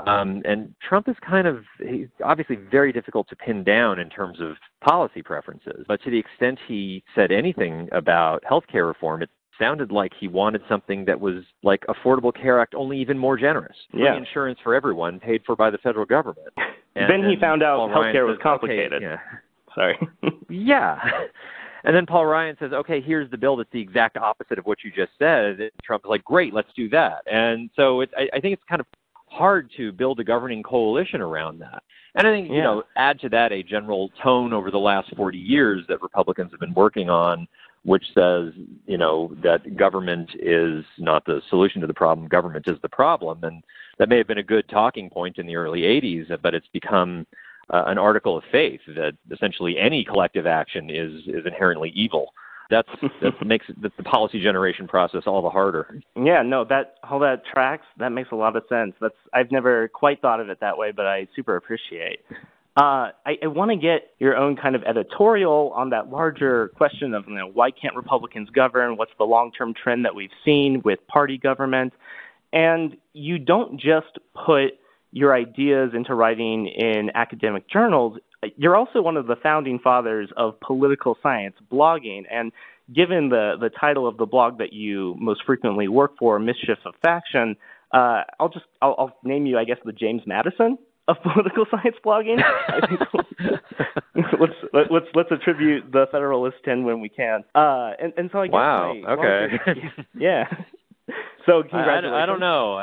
Um, 0.07 0.41
and 0.43 0.73
Trump 0.87 1.07
is 1.07 1.15
kind 1.27 1.45
of 1.45 1.63
he's 1.87 2.07
obviously 2.23 2.55
very 2.55 2.91
difficult 2.91 3.29
to 3.29 3.35
pin 3.35 3.63
down 3.63 3.99
in 3.99 4.09
terms 4.09 4.39
of 4.41 4.55
policy 4.83 5.21
preferences. 5.21 5.85
But 5.87 6.01
to 6.03 6.09
the 6.09 6.17
extent 6.17 6.57
he 6.67 7.03
said 7.13 7.31
anything 7.31 7.89
about 7.91 8.43
health 8.43 8.63
care 8.71 8.87
reform, 8.87 9.21
it 9.21 9.29
sounded 9.59 9.91
like 9.91 10.11
he 10.19 10.27
wanted 10.27 10.61
something 10.67 11.05
that 11.05 11.19
was 11.19 11.43
like 11.63 11.81
Affordable 11.87 12.33
Care 12.33 12.59
Act, 12.59 12.73
only 12.75 12.99
even 12.99 13.17
more 13.17 13.37
generous. 13.37 13.75
Free 13.91 14.03
yeah. 14.03 14.17
insurance 14.17 14.59
for 14.63 14.75
everyone, 14.75 15.19
paid 15.19 15.41
for 15.45 15.55
by 15.55 15.69
the 15.69 15.77
federal 15.79 16.05
government. 16.05 16.49
And, 16.95 17.09
then 17.09 17.27
he 17.27 17.35
found 17.41 17.63
out 17.63 17.89
healthcare 17.89 18.27
was 18.27 18.37
complicated. 18.43 19.03
Okay, 19.03 19.05
yeah. 19.05 19.17
Sorry. 19.73 19.97
yeah. 20.49 20.99
And 21.83 21.95
then 21.95 22.05
Paul 22.05 22.27
Ryan 22.27 22.55
says, 22.59 22.71
okay, 22.71 23.01
here's 23.01 23.29
the 23.31 23.37
bill 23.37 23.57
that's 23.57 23.69
the 23.73 23.81
exact 23.81 24.15
opposite 24.15 24.59
of 24.59 24.65
what 24.65 24.83
you 24.83 24.91
just 24.91 25.11
said. 25.19 25.59
And 25.59 25.71
Trump's 25.83 26.05
like, 26.05 26.23
great, 26.23 26.53
let's 26.53 26.69
do 26.75 26.89
that. 26.89 27.23
And 27.25 27.69
so 27.75 28.01
it, 28.01 28.11
I, 28.15 28.27
I 28.37 28.39
think 28.39 28.53
it's 28.53 28.63
kind 28.69 28.79
of 28.79 28.85
hard 29.25 29.71
to 29.77 29.91
build 29.91 30.19
a 30.19 30.23
governing 30.23 30.63
coalition 30.63 31.19
around 31.19 31.59
that. 31.59 31.83
And 32.15 32.27
I 32.27 32.31
think, 32.31 32.49
yeah. 32.49 32.55
you 32.55 32.61
know, 32.61 32.83
add 32.95 33.19
to 33.21 33.29
that 33.29 33.51
a 33.51 33.63
general 33.63 34.11
tone 34.21 34.53
over 34.53 34.69
the 34.69 34.77
last 34.77 35.13
40 35.15 35.37
years 35.37 35.83
that 35.89 36.01
Republicans 36.01 36.51
have 36.51 36.59
been 36.59 36.73
working 36.73 37.09
on, 37.09 37.47
which 37.83 38.05
says, 38.13 38.53
you 38.85 38.97
know, 38.97 39.35
that 39.43 39.75
government 39.75 40.31
is 40.39 40.85
not 40.97 41.25
the 41.25 41.41
solution 41.49 41.81
to 41.81 41.87
the 41.87 41.93
problem, 41.93 42.27
government 42.27 42.65
is 42.67 42.77
the 42.81 42.89
problem. 42.89 43.43
And 43.43 43.63
that 43.99 44.09
may 44.09 44.17
have 44.17 44.27
been 44.27 44.37
a 44.37 44.43
good 44.43 44.67
talking 44.69 45.09
point 45.09 45.37
in 45.37 45.45
the 45.45 45.55
early 45.55 45.81
80s, 45.81 46.41
but 46.41 46.53
it's 46.53 46.67
become 46.71 47.27
uh, 47.69 47.83
an 47.87 47.97
article 47.97 48.37
of 48.37 48.43
faith 48.51 48.81
that 48.87 49.13
essentially 49.31 49.77
any 49.77 50.03
collective 50.03 50.45
action 50.45 50.89
is 50.89 51.27
is 51.27 51.45
inherently 51.45 51.91
evil. 51.95 52.33
That's 52.69 52.89
that 53.21 53.33
makes 53.45 53.65
the, 53.67 53.91
the 53.97 54.03
policy 54.03 54.41
generation 54.41 54.87
process 54.87 55.23
all 55.25 55.41
the 55.41 55.49
harder. 55.49 55.99
Yeah, 56.15 56.41
no, 56.41 56.65
that 56.65 56.95
all 57.09 57.19
that 57.19 57.45
tracks. 57.45 57.85
That 57.99 58.09
makes 58.09 58.31
a 58.31 58.35
lot 58.35 58.55
of 58.55 58.63
sense. 58.69 58.93
That's 58.99 59.15
I've 59.33 59.51
never 59.51 59.87
quite 59.89 60.21
thought 60.21 60.39
of 60.39 60.49
it 60.49 60.59
that 60.61 60.77
way, 60.77 60.91
but 60.91 61.05
I 61.05 61.27
super 61.35 61.55
appreciate. 61.55 62.19
Uh, 62.75 63.13
I, 63.25 63.37
I 63.43 63.47
want 63.47 63.69
to 63.69 63.77
get 63.77 64.11
your 64.17 64.35
own 64.35 64.55
kind 64.55 64.75
of 64.75 64.83
editorial 64.83 65.71
on 65.75 65.91
that 65.91 66.09
larger 66.09 66.69
question 66.69 67.13
of 67.13 67.25
you 67.27 67.35
know, 67.35 67.47
why 67.47 67.69
can't 67.69 67.95
Republicans 67.95 68.49
govern? 68.49 68.97
What's 68.97 69.11
the 69.19 69.25
long-term 69.25 69.75
trend 69.75 70.05
that 70.05 70.15
we've 70.15 70.31
seen 70.43 70.81
with 70.83 71.05
party 71.07 71.37
government? 71.37 71.93
And 72.51 72.97
you 73.13 73.37
don't 73.37 73.79
just 73.79 74.17
put 74.33 74.79
your 75.11 75.35
ideas 75.35 75.91
into 75.93 76.15
writing 76.15 76.67
in 76.67 77.11
academic 77.13 77.69
journals, 77.69 78.17
you're 78.57 78.75
also 78.75 79.01
one 79.01 79.15
of 79.15 79.27
the 79.27 79.35
founding 79.35 79.79
fathers 79.79 80.29
of 80.35 80.59
political 80.59 81.17
science 81.21 81.55
blogging. 81.71 82.23
And 82.29 82.51
given 82.91 83.29
the, 83.29 83.53
the 83.59 83.69
title 83.69 84.07
of 84.07 84.17
the 84.17 84.25
blog 84.25 84.57
that 84.57 84.73
you 84.73 85.15
most 85.19 85.43
frequently 85.45 85.87
work 85.87 86.17
for, 86.17 86.39
Mischief 86.39 86.79
of 86.85 86.95
Faction, 87.01 87.55
uh, 87.91 88.23
I'll 88.39 88.49
just 88.49 88.65
I'll, 88.81 88.95
I'll 88.97 89.17
name 89.23 89.45
you, 89.45 89.59
I 89.59 89.65
guess, 89.65 89.77
the 89.85 89.91
James 89.91 90.23
Madison 90.25 90.79
of 91.07 91.17
political 91.21 91.65
science 91.71 91.95
blogging. 92.05 92.41
I 92.41 92.87
think 92.87 92.99
let's 94.39 94.53
let's 94.73 95.05
let's 95.13 95.31
attribute 95.31 95.91
the 95.91 96.05
Federalist 96.11 96.57
10 96.65 96.83
when 96.83 97.01
we 97.01 97.09
can. 97.09 97.43
Uh, 97.55 97.91
and 97.99 98.13
and 98.17 98.29
so 98.31 98.39
I 98.39 98.47
guess 98.47 98.53
wow, 98.53 98.93
my, 98.93 99.11
okay, 99.11 99.47
yeah. 100.17 100.45
So 101.45 101.63
congratulations. 101.63 102.13
I, 102.13 102.19
I, 102.19 102.23
I 102.23 102.25
don't 102.25 102.39
know. 102.39 102.77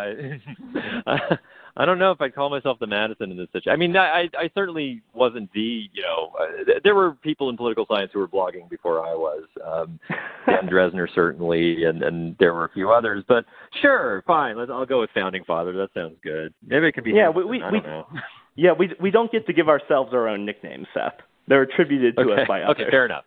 I, 1.07 1.39
I 1.77 1.85
don't 1.85 1.99
know 1.99 2.11
if 2.11 2.21
I'd 2.21 2.35
call 2.35 2.51
myself 2.51 2.79
the 2.79 2.87
Madison 2.87 3.31
in 3.31 3.37
this 3.37 3.47
situation. 3.53 3.73
I 3.73 3.77
mean, 3.77 3.97
I, 3.97 4.29
I 4.39 4.51
certainly 4.55 5.03
wasn't 5.15 5.53
the, 5.53 5.89
you 5.93 6.03
know, 6.03 6.33
uh, 6.39 6.81
there 6.83 6.95
were 6.95 7.13
people 7.13 7.49
in 7.49 7.57
political 7.57 7.87
science 7.89 8.11
who 8.13 8.19
were 8.19 8.29
blogging 8.29 8.69
before 8.69 9.05
I 9.05 9.15
was. 9.15 9.45
Um, 9.65 10.01
Dan 10.47 10.69
Drezner 10.69 11.07
certainly, 11.15 11.85
and 11.85 12.03
and 12.03 12.37
there 12.39 12.55
were 12.55 12.65
a 12.65 12.73
few 12.73 12.91
others. 12.91 13.25
But 13.29 13.45
sure, 13.81 14.23
fine. 14.27 14.59
Let's, 14.59 14.71
I'll 14.71 14.87
go 14.87 15.01
with 15.01 15.11
founding 15.15 15.45
father. 15.45 15.73
That 15.73 15.91
sounds 15.95 16.17
good. 16.23 16.53
Maybe 16.67 16.89
it 16.89 16.93
could 16.93 17.05
be. 17.05 17.13
Yeah, 17.13 17.31
we 17.31 17.45
we, 17.45 17.63
I 17.63 17.71
we 17.71 17.81
yeah 18.57 18.73
we 18.73 18.91
we 19.01 19.11
don't 19.11 19.31
get 19.31 19.47
to 19.47 19.53
give 19.53 19.69
ourselves 19.69 20.13
our 20.13 20.29
own 20.29 20.45
nicknames, 20.45 20.87
Seth. 20.95 21.15
They're 21.47 21.63
attributed 21.63 22.17
to 22.17 22.23
okay. 22.23 22.43
us 22.43 22.49
by 22.49 22.63
others. 22.63 22.83
Okay, 22.83 22.91
fair 22.91 23.05
enough. 23.05 23.25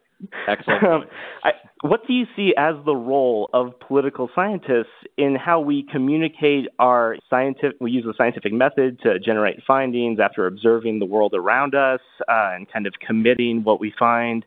Excellent. 0.47 0.83
Um, 0.93 1.05
I, 1.43 1.51
what 1.81 2.07
do 2.07 2.13
you 2.13 2.25
see 2.35 2.53
as 2.57 2.75
the 2.85 2.95
role 2.95 3.49
of 3.53 3.77
political 3.79 4.29
scientists 4.33 4.93
in 5.17 5.35
how 5.35 5.59
we 5.59 5.85
communicate 5.91 6.67
our 6.79 7.17
scientific? 7.29 7.75
We 7.81 7.91
use 7.91 8.05
the 8.05 8.13
scientific 8.17 8.53
method 8.53 9.01
to 9.01 9.19
generate 9.19 9.57
findings 9.67 10.19
after 10.19 10.47
observing 10.47 10.99
the 10.99 11.05
world 11.05 11.33
around 11.35 11.75
us 11.75 11.99
uh, 12.21 12.51
and 12.55 12.71
kind 12.71 12.87
of 12.87 12.93
committing 13.05 13.63
what 13.63 13.81
we 13.81 13.93
find. 13.99 14.45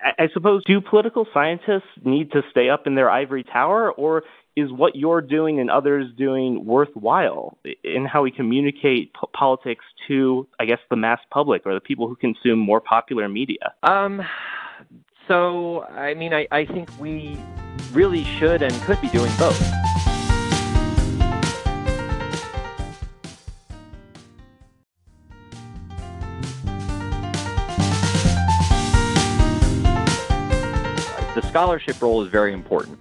I, 0.00 0.24
I 0.24 0.28
suppose 0.32 0.62
do 0.64 0.80
political 0.80 1.26
scientists 1.34 1.90
need 2.04 2.30
to 2.32 2.42
stay 2.50 2.68
up 2.68 2.86
in 2.86 2.94
their 2.94 3.10
ivory 3.10 3.42
tower, 3.44 3.90
or 3.90 4.22
is 4.54 4.70
what 4.70 4.94
you're 4.94 5.20
doing 5.20 5.58
and 5.60 5.70
others 5.70 6.06
doing 6.16 6.64
worthwhile 6.64 7.58
in 7.82 8.04
how 8.04 8.22
we 8.22 8.30
communicate 8.30 9.12
p- 9.14 9.28
politics 9.32 9.84
to, 10.08 10.46
I 10.60 10.66
guess, 10.66 10.78
the 10.90 10.96
mass 10.96 11.20
public 11.30 11.62
or 11.64 11.74
the 11.74 11.80
people 11.80 12.06
who 12.06 12.16
consume 12.16 12.58
more 12.58 12.80
popular 12.80 13.28
media? 13.28 13.72
Um, 13.82 14.22
so, 15.28 15.84
I 15.84 16.14
mean, 16.14 16.32
I, 16.34 16.46
I 16.50 16.64
think 16.64 16.88
we 16.98 17.38
really 17.92 18.24
should 18.24 18.62
and 18.62 18.72
could 18.82 19.00
be 19.00 19.08
doing 19.08 19.30
both. 19.38 19.58
The 31.34 31.42
scholarship 31.48 32.00
role 32.02 32.24
is 32.24 32.30
very 32.30 32.52
important. 32.52 32.98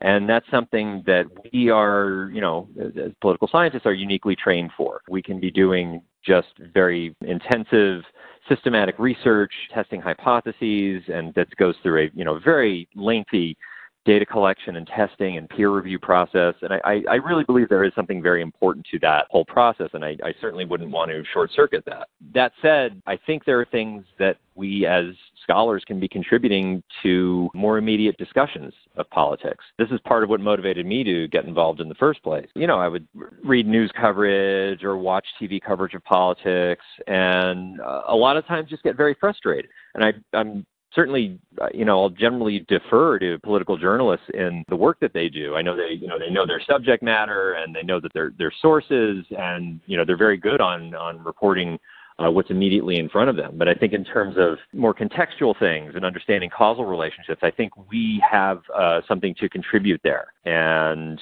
And 0.00 0.28
that's 0.28 0.48
something 0.50 1.02
that 1.06 1.26
we 1.52 1.70
are, 1.70 2.30
you 2.32 2.40
know, 2.40 2.68
as 2.80 3.12
political 3.20 3.48
scientists 3.48 3.84
are 3.84 3.92
uniquely 3.92 4.36
trained 4.36 4.70
for. 4.76 5.00
We 5.08 5.22
can 5.22 5.40
be 5.40 5.50
doing 5.50 6.02
just 6.22 6.48
very 6.72 7.16
intensive 7.22 8.04
systematic 8.48 8.98
research, 8.98 9.52
testing 9.72 10.00
hypotheses, 10.00 11.02
and 11.08 11.34
that 11.34 11.48
goes 11.56 11.74
through 11.82 12.04
a, 12.04 12.10
you 12.14 12.24
know, 12.24 12.38
very 12.38 12.88
lengthy 12.94 13.56
data 14.04 14.24
collection 14.24 14.76
and 14.76 14.86
testing 14.86 15.36
and 15.36 15.48
peer 15.50 15.70
review 15.70 15.98
process. 15.98 16.54
And 16.62 16.72
I, 16.72 17.02
I 17.10 17.16
really 17.16 17.44
believe 17.44 17.68
there 17.68 17.84
is 17.84 17.92
something 17.94 18.22
very 18.22 18.40
important 18.40 18.86
to 18.90 18.98
that 19.00 19.26
whole 19.30 19.44
process, 19.44 19.90
and 19.92 20.04
I, 20.04 20.16
I 20.24 20.32
certainly 20.40 20.64
wouldn't 20.64 20.90
want 20.90 21.10
to 21.10 21.22
short 21.32 21.50
circuit 21.54 21.84
that. 21.86 22.08
That 22.34 22.52
said, 22.60 23.00
I 23.06 23.16
think 23.16 23.44
there 23.44 23.60
are 23.60 23.64
things 23.64 24.04
that 24.18 24.36
we 24.54 24.86
as 24.86 25.06
scholars 25.42 25.82
can 25.86 25.98
be 25.98 26.08
contributing 26.08 26.82
to 27.02 27.48
more 27.54 27.78
immediate 27.78 28.16
discussions 28.18 28.72
of 28.96 29.08
politics. 29.10 29.64
This 29.78 29.88
is 29.90 30.00
part 30.04 30.22
of 30.22 30.28
what 30.28 30.40
motivated 30.40 30.84
me 30.84 31.04
to 31.04 31.28
get 31.28 31.44
involved 31.44 31.80
in 31.80 31.88
the 31.88 31.94
first 31.94 32.22
place. 32.22 32.48
You 32.54 32.66
know, 32.66 32.78
I 32.78 32.88
would 32.88 33.06
read 33.42 33.66
news 33.66 33.90
coverage 33.98 34.84
or 34.84 34.98
watch 34.98 35.26
TV 35.40 35.60
coverage 35.60 35.94
of 35.94 36.04
politics, 36.04 36.84
and 37.06 37.80
uh, 37.80 38.02
a 38.08 38.16
lot 38.16 38.36
of 38.36 38.46
times 38.46 38.68
just 38.68 38.82
get 38.82 38.96
very 38.96 39.16
frustrated. 39.18 39.70
And 39.94 40.04
I, 40.04 40.12
I'm 40.36 40.66
certainly, 40.94 41.38
uh, 41.60 41.68
you 41.72 41.84
know, 41.84 42.00
I'll 42.02 42.10
generally 42.10 42.64
defer 42.68 43.18
to 43.18 43.38
political 43.38 43.76
journalists 43.78 44.26
in 44.34 44.64
the 44.68 44.76
work 44.76 44.98
that 45.00 45.12
they 45.12 45.28
do. 45.28 45.54
I 45.54 45.62
know 45.62 45.76
they, 45.76 45.94
you 45.94 46.08
know, 46.08 46.18
they 46.18 46.30
know 46.30 46.46
their 46.46 46.60
subject 46.68 47.02
matter 47.02 47.54
and 47.54 47.74
they 47.74 47.82
know 47.82 48.00
that 48.00 48.12
their 48.12 48.32
their 48.38 48.52
sources, 48.60 49.24
and 49.30 49.80
you 49.86 49.96
know, 49.96 50.04
they're 50.04 50.16
very 50.16 50.36
good 50.36 50.60
on 50.60 50.94
on 50.94 51.22
reporting 51.24 51.78
uh, 52.18 52.30
what's 52.30 52.50
immediately 52.50 52.98
in 52.98 53.08
front 53.08 53.30
of 53.30 53.36
them. 53.36 53.56
But 53.56 53.68
I 53.68 53.74
think 53.74 53.92
in 53.92 54.04
terms 54.04 54.36
of 54.36 54.58
more 54.72 54.94
contextual 54.94 55.58
things 55.58 55.92
and 55.94 56.04
understanding 56.04 56.50
causal 56.50 56.84
relationships, 56.84 57.40
I 57.42 57.50
think 57.50 57.72
we 57.90 58.22
have 58.28 58.62
uh, 58.74 59.00
something 59.06 59.34
to 59.40 59.48
contribute 59.48 60.00
there. 60.02 60.32
And 60.44 61.20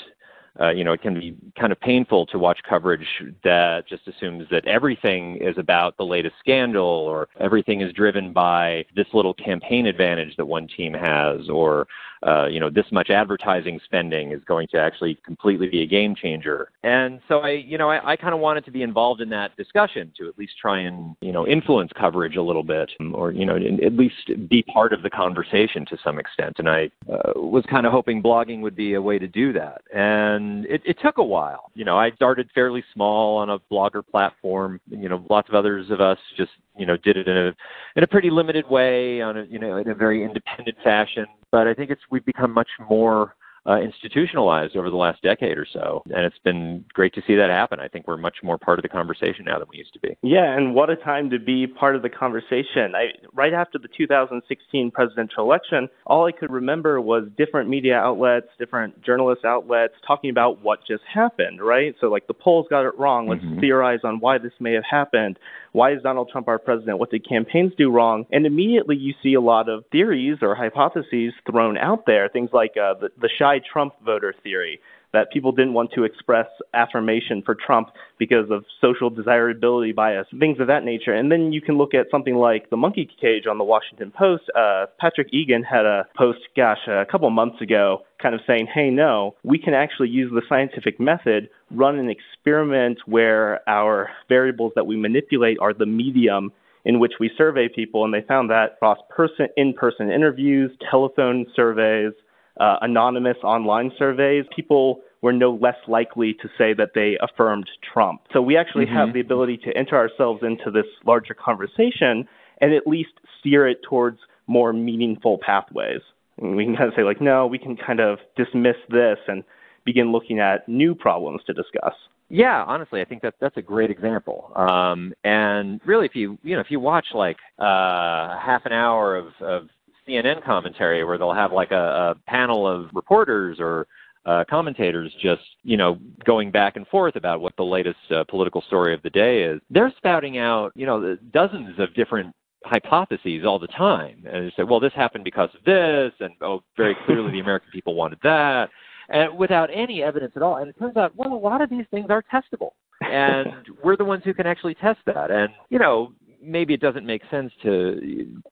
uh, 0.60 0.70
you 0.70 0.84
know, 0.84 0.92
it 0.92 1.02
can 1.02 1.14
be 1.14 1.36
kind 1.58 1.72
of 1.72 1.80
painful 1.80 2.26
to 2.26 2.38
watch 2.38 2.58
coverage 2.68 3.06
that 3.44 3.86
just 3.88 4.06
assumes 4.08 4.46
that 4.50 4.66
everything 4.66 5.36
is 5.36 5.56
about 5.58 5.96
the 5.96 6.04
latest 6.04 6.34
scandal 6.40 6.84
or 6.84 7.28
everything 7.40 7.80
is 7.80 7.92
driven 7.92 8.32
by 8.32 8.84
this 8.94 9.06
little 9.12 9.34
campaign 9.34 9.86
advantage 9.86 10.36
that 10.36 10.46
one 10.46 10.66
team 10.68 10.92
has 10.94 11.48
or, 11.50 11.86
uh, 12.26 12.46
you 12.46 12.58
know, 12.58 12.70
this 12.70 12.86
much 12.90 13.10
advertising 13.10 13.78
spending 13.84 14.32
is 14.32 14.42
going 14.44 14.66
to 14.68 14.78
actually 14.78 15.18
completely 15.24 15.68
be 15.68 15.82
a 15.82 15.86
game 15.86 16.14
changer. 16.14 16.70
And 16.82 17.20
so 17.28 17.40
I, 17.40 17.50
you 17.50 17.76
know, 17.76 17.90
I, 17.90 18.12
I 18.12 18.16
kind 18.16 18.34
of 18.34 18.40
wanted 18.40 18.64
to 18.64 18.70
be 18.70 18.82
involved 18.82 19.20
in 19.20 19.28
that 19.30 19.56
discussion 19.56 20.12
to 20.18 20.28
at 20.28 20.38
least 20.38 20.54
try 20.60 20.80
and, 20.80 21.14
you 21.20 21.32
know, 21.32 21.46
influence 21.46 21.90
coverage 21.98 22.36
a 22.36 22.42
little 22.42 22.62
bit 22.62 22.90
or, 23.12 23.32
you 23.32 23.44
know, 23.44 23.56
at 23.56 23.92
least 23.94 24.30
be 24.48 24.62
part 24.62 24.92
of 24.92 25.02
the 25.02 25.10
conversation 25.10 25.84
to 25.86 25.98
some 26.02 26.18
extent. 26.18 26.54
And 26.58 26.68
I 26.68 26.90
uh, 27.12 27.32
was 27.36 27.64
kind 27.68 27.84
of 27.84 27.92
hoping 27.92 28.22
blogging 28.22 28.60
would 28.62 28.76
be 28.76 28.94
a 28.94 29.02
way 29.02 29.18
to 29.18 29.28
do 29.28 29.52
that. 29.52 29.82
And 29.94 30.45
and 30.46 30.66
it, 30.66 30.82
it 30.84 30.96
took 31.02 31.18
a 31.18 31.24
while. 31.24 31.70
You 31.74 31.84
know, 31.84 31.98
I 31.98 32.10
started 32.12 32.48
fairly 32.54 32.84
small 32.94 33.36
on 33.38 33.50
a 33.50 33.58
blogger 33.70 34.06
platform. 34.06 34.80
You 34.88 35.08
know, 35.08 35.24
lots 35.28 35.48
of 35.48 35.54
others 35.54 35.90
of 35.90 36.00
us 36.00 36.18
just 36.36 36.50
you 36.76 36.86
know 36.86 36.96
did 36.96 37.16
it 37.16 37.28
in 37.28 37.36
a 37.36 37.52
in 37.96 38.04
a 38.04 38.06
pretty 38.06 38.30
limited 38.30 38.68
way 38.68 39.20
on 39.20 39.38
a 39.38 39.44
you 39.44 39.58
know 39.58 39.76
in 39.76 39.88
a 39.88 39.94
very 39.94 40.24
independent 40.24 40.76
fashion. 40.84 41.26
But 41.50 41.66
I 41.66 41.74
think 41.74 41.90
it's 41.90 42.02
we've 42.10 42.24
become 42.24 42.52
much 42.52 42.68
more 42.88 43.34
uh, 43.66 43.80
institutionalized 43.80 44.76
over 44.76 44.90
the 44.90 44.96
last 44.96 45.22
decade 45.22 45.58
or 45.58 45.66
so. 45.70 46.02
And 46.06 46.24
it's 46.24 46.38
been 46.44 46.84
great 46.92 47.14
to 47.14 47.22
see 47.26 47.34
that 47.36 47.50
happen. 47.50 47.80
I 47.80 47.88
think 47.88 48.06
we're 48.06 48.16
much 48.16 48.36
more 48.42 48.58
part 48.58 48.78
of 48.78 48.82
the 48.82 48.88
conversation 48.88 49.44
now 49.44 49.58
than 49.58 49.68
we 49.70 49.78
used 49.78 49.92
to 49.94 50.00
be. 50.00 50.16
Yeah, 50.22 50.56
and 50.56 50.74
what 50.74 50.90
a 50.90 50.96
time 50.96 51.30
to 51.30 51.38
be 51.38 51.66
part 51.66 51.96
of 51.96 52.02
the 52.02 52.08
conversation. 52.08 52.94
I, 52.94 53.08
right 53.34 53.52
after 53.52 53.78
the 53.78 53.88
2016 53.96 54.90
presidential 54.90 55.44
election, 55.44 55.88
all 56.06 56.26
I 56.26 56.32
could 56.32 56.50
remember 56.50 57.00
was 57.00 57.24
different 57.36 57.68
media 57.68 57.96
outlets, 57.96 58.48
different 58.58 59.02
journalist 59.02 59.44
outlets 59.44 59.94
talking 60.06 60.30
about 60.30 60.62
what 60.62 60.80
just 60.86 61.02
happened, 61.12 61.60
right? 61.60 61.94
So, 62.00 62.06
like, 62.08 62.26
the 62.26 62.34
polls 62.34 62.66
got 62.70 62.86
it 62.86 62.96
wrong. 62.98 63.28
Let's 63.28 63.42
mm-hmm. 63.42 63.60
theorize 63.60 64.00
on 64.04 64.20
why 64.20 64.38
this 64.38 64.52
may 64.60 64.72
have 64.74 64.84
happened. 64.88 65.38
Why 65.72 65.92
is 65.92 66.02
Donald 66.02 66.30
Trump 66.32 66.48
our 66.48 66.58
president? 66.58 66.98
What 66.98 67.10
did 67.10 67.28
campaigns 67.28 67.72
do 67.76 67.90
wrong? 67.90 68.24
And 68.32 68.46
immediately 68.46 68.96
you 68.96 69.12
see 69.22 69.34
a 69.34 69.42
lot 69.42 69.68
of 69.68 69.84
theories 69.92 70.38
or 70.40 70.54
hypotheses 70.54 71.34
thrown 71.50 71.76
out 71.76 72.04
there, 72.06 72.30
things 72.30 72.48
like 72.52 72.72
uh, 72.82 72.94
the, 72.94 73.10
the 73.20 73.28
shy 73.38 73.55
Trump 73.60 73.94
voter 74.04 74.34
theory 74.42 74.80
that 75.12 75.32
people 75.32 75.52
didn't 75.52 75.72
want 75.72 75.90
to 75.94 76.04
express 76.04 76.46
affirmation 76.74 77.42
for 77.42 77.54
Trump 77.54 77.88
because 78.18 78.50
of 78.50 78.64
social 78.82 79.08
desirability 79.08 79.92
bias, 79.92 80.26
things 80.38 80.60
of 80.60 80.66
that 80.66 80.84
nature. 80.84 81.14
And 81.14 81.32
then 81.32 81.52
you 81.52 81.62
can 81.62 81.78
look 81.78 81.94
at 81.94 82.06
something 82.10 82.34
like 82.34 82.68
the 82.68 82.76
monkey 82.76 83.08
cage 83.18 83.46
on 83.46 83.56
the 83.56 83.64
Washington 83.64 84.12
Post. 84.16 84.44
Uh, 84.54 84.86
Patrick 85.00 85.28
Egan 85.32 85.62
had 85.62 85.86
a 85.86 86.06
post, 86.18 86.40
gosh, 86.54 86.86
a 86.86 87.06
couple 87.10 87.30
months 87.30 87.62
ago, 87.62 88.02
kind 88.22 88.34
of 88.34 88.42
saying, 88.46 88.68
hey, 88.72 88.90
no, 88.90 89.34
we 89.42 89.58
can 89.58 89.72
actually 89.72 90.08
use 90.08 90.30
the 90.34 90.42
scientific 90.48 91.00
method, 91.00 91.48
run 91.70 91.98
an 91.98 92.10
experiment 92.10 92.98
where 93.06 93.66
our 93.68 94.10
variables 94.28 94.72
that 94.74 94.86
we 94.86 94.96
manipulate 94.96 95.58
are 95.60 95.72
the 95.72 95.86
medium 95.86 96.52
in 96.84 97.00
which 97.00 97.14
we 97.18 97.30
survey 97.36 97.68
people, 97.68 98.04
and 98.04 98.14
they 98.14 98.22
found 98.28 98.50
that 98.50 98.74
across 98.74 98.98
person 99.08 99.48
in-person 99.56 100.10
interviews, 100.10 100.70
telephone 100.88 101.46
surveys, 101.56 102.12
uh, 102.58 102.76
anonymous 102.80 103.36
online 103.42 103.92
surveys, 103.98 104.44
people 104.54 105.00
were 105.22 105.32
no 105.32 105.52
less 105.60 105.76
likely 105.88 106.34
to 106.34 106.48
say 106.58 106.74
that 106.74 106.90
they 106.94 107.16
affirmed 107.20 107.68
Trump. 107.92 108.22
So 108.32 108.40
we 108.40 108.56
actually 108.56 108.86
mm-hmm. 108.86 108.96
have 108.96 109.12
the 109.12 109.20
ability 109.20 109.58
to 109.64 109.76
enter 109.76 109.96
ourselves 109.96 110.42
into 110.42 110.70
this 110.70 110.86
larger 111.04 111.34
conversation 111.34 112.28
and 112.60 112.72
at 112.72 112.86
least 112.86 113.10
steer 113.38 113.66
it 113.66 113.78
towards 113.88 114.18
more 114.46 114.72
meaningful 114.72 115.38
pathways. 115.44 116.00
And 116.38 116.56
we 116.56 116.64
can 116.64 116.76
kind 116.76 116.88
of 116.88 116.94
say, 116.94 117.02
like, 117.02 117.20
no, 117.20 117.46
we 117.46 117.58
can 117.58 117.76
kind 117.76 118.00
of 118.00 118.18
dismiss 118.36 118.76
this 118.90 119.18
and 119.26 119.42
begin 119.84 120.12
looking 120.12 120.38
at 120.38 120.68
new 120.68 120.94
problems 120.94 121.42
to 121.46 121.54
discuss. 121.54 121.94
Yeah, 122.28 122.64
honestly, 122.66 123.00
I 123.00 123.04
think 123.04 123.22
that 123.22 123.34
that's 123.40 123.56
a 123.56 123.62
great 123.62 123.90
example. 123.90 124.52
Um, 124.56 125.12
and 125.22 125.80
really, 125.86 126.06
if 126.06 126.16
you 126.16 126.38
you 126.42 126.56
know 126.56 126.60
if 126.60 126.70
you 126.70 126.80
watch 126.80 127.06
like 127.14 127.36
uh, 127.58 128.36
half 128.38 128.62
an 128.66 128.72
hour 128.72 129.16
of, 129.16 129.26
of 129.40 129.68
CNN 130.08 130.44
commentary 130.44 131.04
where 131.04 131.18
they'll 131.18 131.32
have 131.32 131.52
like 131.52 131.70
a, 131.70 132.14
a 132.16 132.30
panel 132.30 132.66
of 132.66 132.88
reporters 132.92 133.58
or 133.60 133.86
uh, 134.26 134.44
commentators 134.50 135.12
just 135.22 135.42
you 135.62 135.76
know 135.76 135.98
going 136.24 136.50
back 136.50 136.76
and 136.76 136.86
forth 136.88 137.16
about 137.16 137.40
what 137.40 137.54
the 137.56 137.62
latest 137.62 137.98
uh, 138.10 138.24
political 138.24 138.60
story 138.62 138.92
of 138.92 139.02
the 139.02 139.10
day 139.10 139.42
is. 139.42 139.60
They're 139.70 139.92
spouting 139.96 140.38
out 140.38 140.72
you 140.74 140.86
know 140.86 141.16
dozens 141.32 141.78
of 141.78 141.94
different 141.94 142.34
hypotheses 142.64 143.44
all 143.46 143.58
the 143.58 143.68
time, 143.68 144.24
and 144.26 144.46
they 144.46 144.52
say, 144.56 144.64
well, 144.64 144.80
this 144.80 144.92
happened 144.94 145.22
because 145.22 145.50
of 145.54 145.64
this, 145.64 146.12
and 146.18 146.34
oh, 146.40 146.62
very 146.76 146.96
clearly 147.06 147.30
the 147.30 147.40
American 147.40 147.70
people 147.72 147.94
wanted 147.94 148.18
that, 148.24 148.68
and 149.08 149.36
without 149.38 149.70
any 149.72 150.02
evidence 150.02 150.32
at 150.34 150.42
all. 150.42 150.56
And 150.56 150.68
it 150.68 150.78
turns 150.78 150.96
out, 150.96 151.14
well, 151.14 151.32
a 151.32 151.34
lot 151.34 151.62
of 151.62 151.70
these 151.70 151.84
things 151.92 152.06
are 152.10 152.22
testable, 152.22 152.70
and 153.00 153.48
we're 153.84 153.96
the 153.96 154.04
ones 154.04 154.24
who 154.24 154.34
can 154.34 154.46
actually 154.46 154.74
test 154.74 154.98
that. 155.06 155.30
And 155.30 155.50
you 155.70 155.78
know, 155.78 156.12
maybe 156.42 156.74
it 156.74 156.80
doesn't 156.80 157.06
make 157.06 157.22
sense 157.30 157.52
to 157.62 158.42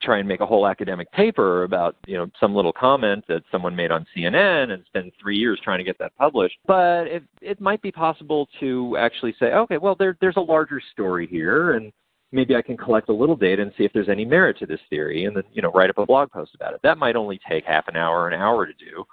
try 0.00 0.18
and 0.18 0.28
make 0.28 0.40
a 0.40 0.46
whole 0.46 0.66
academic 0.66 1.10
paper 1.12 1.64
about 1.64 1.96
you 2.06 2.16
know 2.16 2.30
some 2.38 2.54
little 2.54 2.72
comment 2.72 3.24
that 3.28 3.42
someone 3.50 3.74
made 3.74 3.90
on 3.90 4.06
CNN 4.16 4.70
and 4.72 4.84
spend 4.86 5.12
three 5.20 5.36
years 5.36 5.60
trying 5.62 5.78
to 5.78 5.84
get 5.84 5.98
that 5.98 6.16
published. 6.16 6.56
But 6.66 7.06
it 7.06 7.24
it 7.40 7.60
might 7.60 7.82
be 7.82 7.90
possible 7.90 8.48
to 8.60 8.96
actually 8.98 9.34
say, 9.38 9.46
okay, 9.46 9.78
well 9.78 9.96
there 9.98 10.16
there's 10.20 10.36
a 10.36 10.40
larger 10.40 10.80
story 10.92 11.26
here, 11.26 11.72
and 11.72 11.92
maybe 12.30 12.54
I 12.54 12.62
can 12.62 12.76
collect 12.76 13.08
a 13.08 13.12
little 13.12 13.36
data 13.36 13.62
and 13.62 13.72
see 13.76 13.84
if 13.84 13.92
there's 13.92 14.08
any 14.08 14.24
merit 14.24 14.58
to 14.58 14.66
this 14.66 14.80
theory, 14.90 15.24
and 15.24 15.36
then 15.36 15.44
you 15.52 15.62
know 15.62 15.70
write 15.72 15.90
up 15.90 15.98
a 15.98 16.06
blog 16.06 16.30
post 16.30 16.54
about 16.54 16.74
it. 16.74 16.80
That 16.82 16.98
might 16.98 17.16
only 17.16 17.40
take 17.48 17.64
half 17.64 17.88
an 17.88 17.96
hour, 17.96 18.28
an 18.28 18.40
hour 18.40 18.66
to 18.66 18.72
do. 18.72 19.04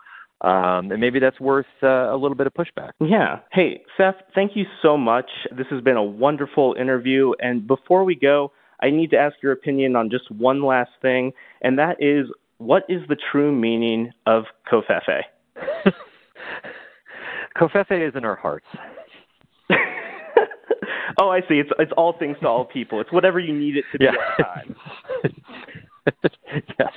Um, 0.47 0.91
and 0.91 0.99
maybe 0.99 1.19
that's 1.19 1.39
worth 1.39 1.67
uh, 1.83 2.11
a 2.11 2.17
little 2.17 2.33
bit 2.33 2.47
of 2.47 2.53
pushback. 2.55 2.93
Yeah. 2.99 3.39
Hey, 3.51 3.83
Seth, 3.95 4.15
thank 4.33 4.55
you 4.55 4.65
so 4.81 4.97
much. 4.97 5.29
This 5.55 5.67
has 5.69 5.83
been 5.83 5.97
a 5.97 6.03
wonderful 6.03 6.75
interview. 6.79 7.33
And 7.39 7.67
before 7.67 8.03
we 8.03 8.15
go, 8.15 8.51
I 8.81 8.89
need 8.89 9.11
to 9.11 9.17
ask 9.17 9.35
your 9.41 9.51
opinion 9.51 9.95
on 9.95 10.09
just 10.09 10.29
one 10.31 10.63
last 10.63 10.91
thing, 11.01 11.33
and 11.61 11.77
that 11.77 11.97
is 11.99 12.27
what 12.57 12.83
is 12.89 13.01
the 13.09 13.17
true 13.31 13.51
meaning 13.51 14.11
of 14.25 14.43
covfefe? 14.71 15.23
Covfefe 17.57 18.07
is 18.07 18.13
in 18.15 18.23
our 18.23 18.35
hearts. 18.35 18.67
oh, 21.19 21.29
I 21.29 21.41
see. 21.41 21.55
It's 21.55 21.69
it's 21.79 21.91
all 21.97 22.15
things 22.17 22.37
to 22.41 22.47
all 22.47 22.65
people. 22.65 23.01
It's 23.01 23.11
whatever 23.11 23.39
you 23.39 23.57
need 23.57 23.77
it 23.77 23.85
to 23.91 23.97
be 23.97 24.05
yeah. 24.05 24.11
at 24.11 24.37
the 24.37 24.43
time. 24.43 24.75
yes. 26.79 26.93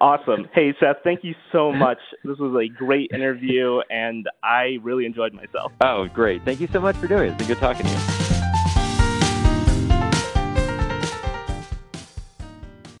awesome. 0.00 0.48
Hey, 0.54 0.74
Seth, 0.80 0.96
thank 1.04 1.22
you 1.22 1.34
so 1.52 1.72
much. 1.72 1.98
This 2.24 2.38
was 2.38 2.54
a 2.60 2.68
great 2.76 3.10
interview, 3.12 3.80
and 3.90 4.28
I 4.42 4.78
really 4.82 5.06
enjoyed 5.06 5.32
myself. 5.32 5.72
Oh, 5.80 6.08
great. 6.08 6.44
Thank 6.44 6.60
you 6.60 6.68
so 6.72 6.80
much 6.80 6.96
for 6.96 7.06
doing 7.06 7.28
it. 7.28 7.28
It's 7.28 7.38
been 7.38 7.48
good 7.48 7.58
talking 7.58 7.86
to 7.86 7.92
you. 7.92 8.21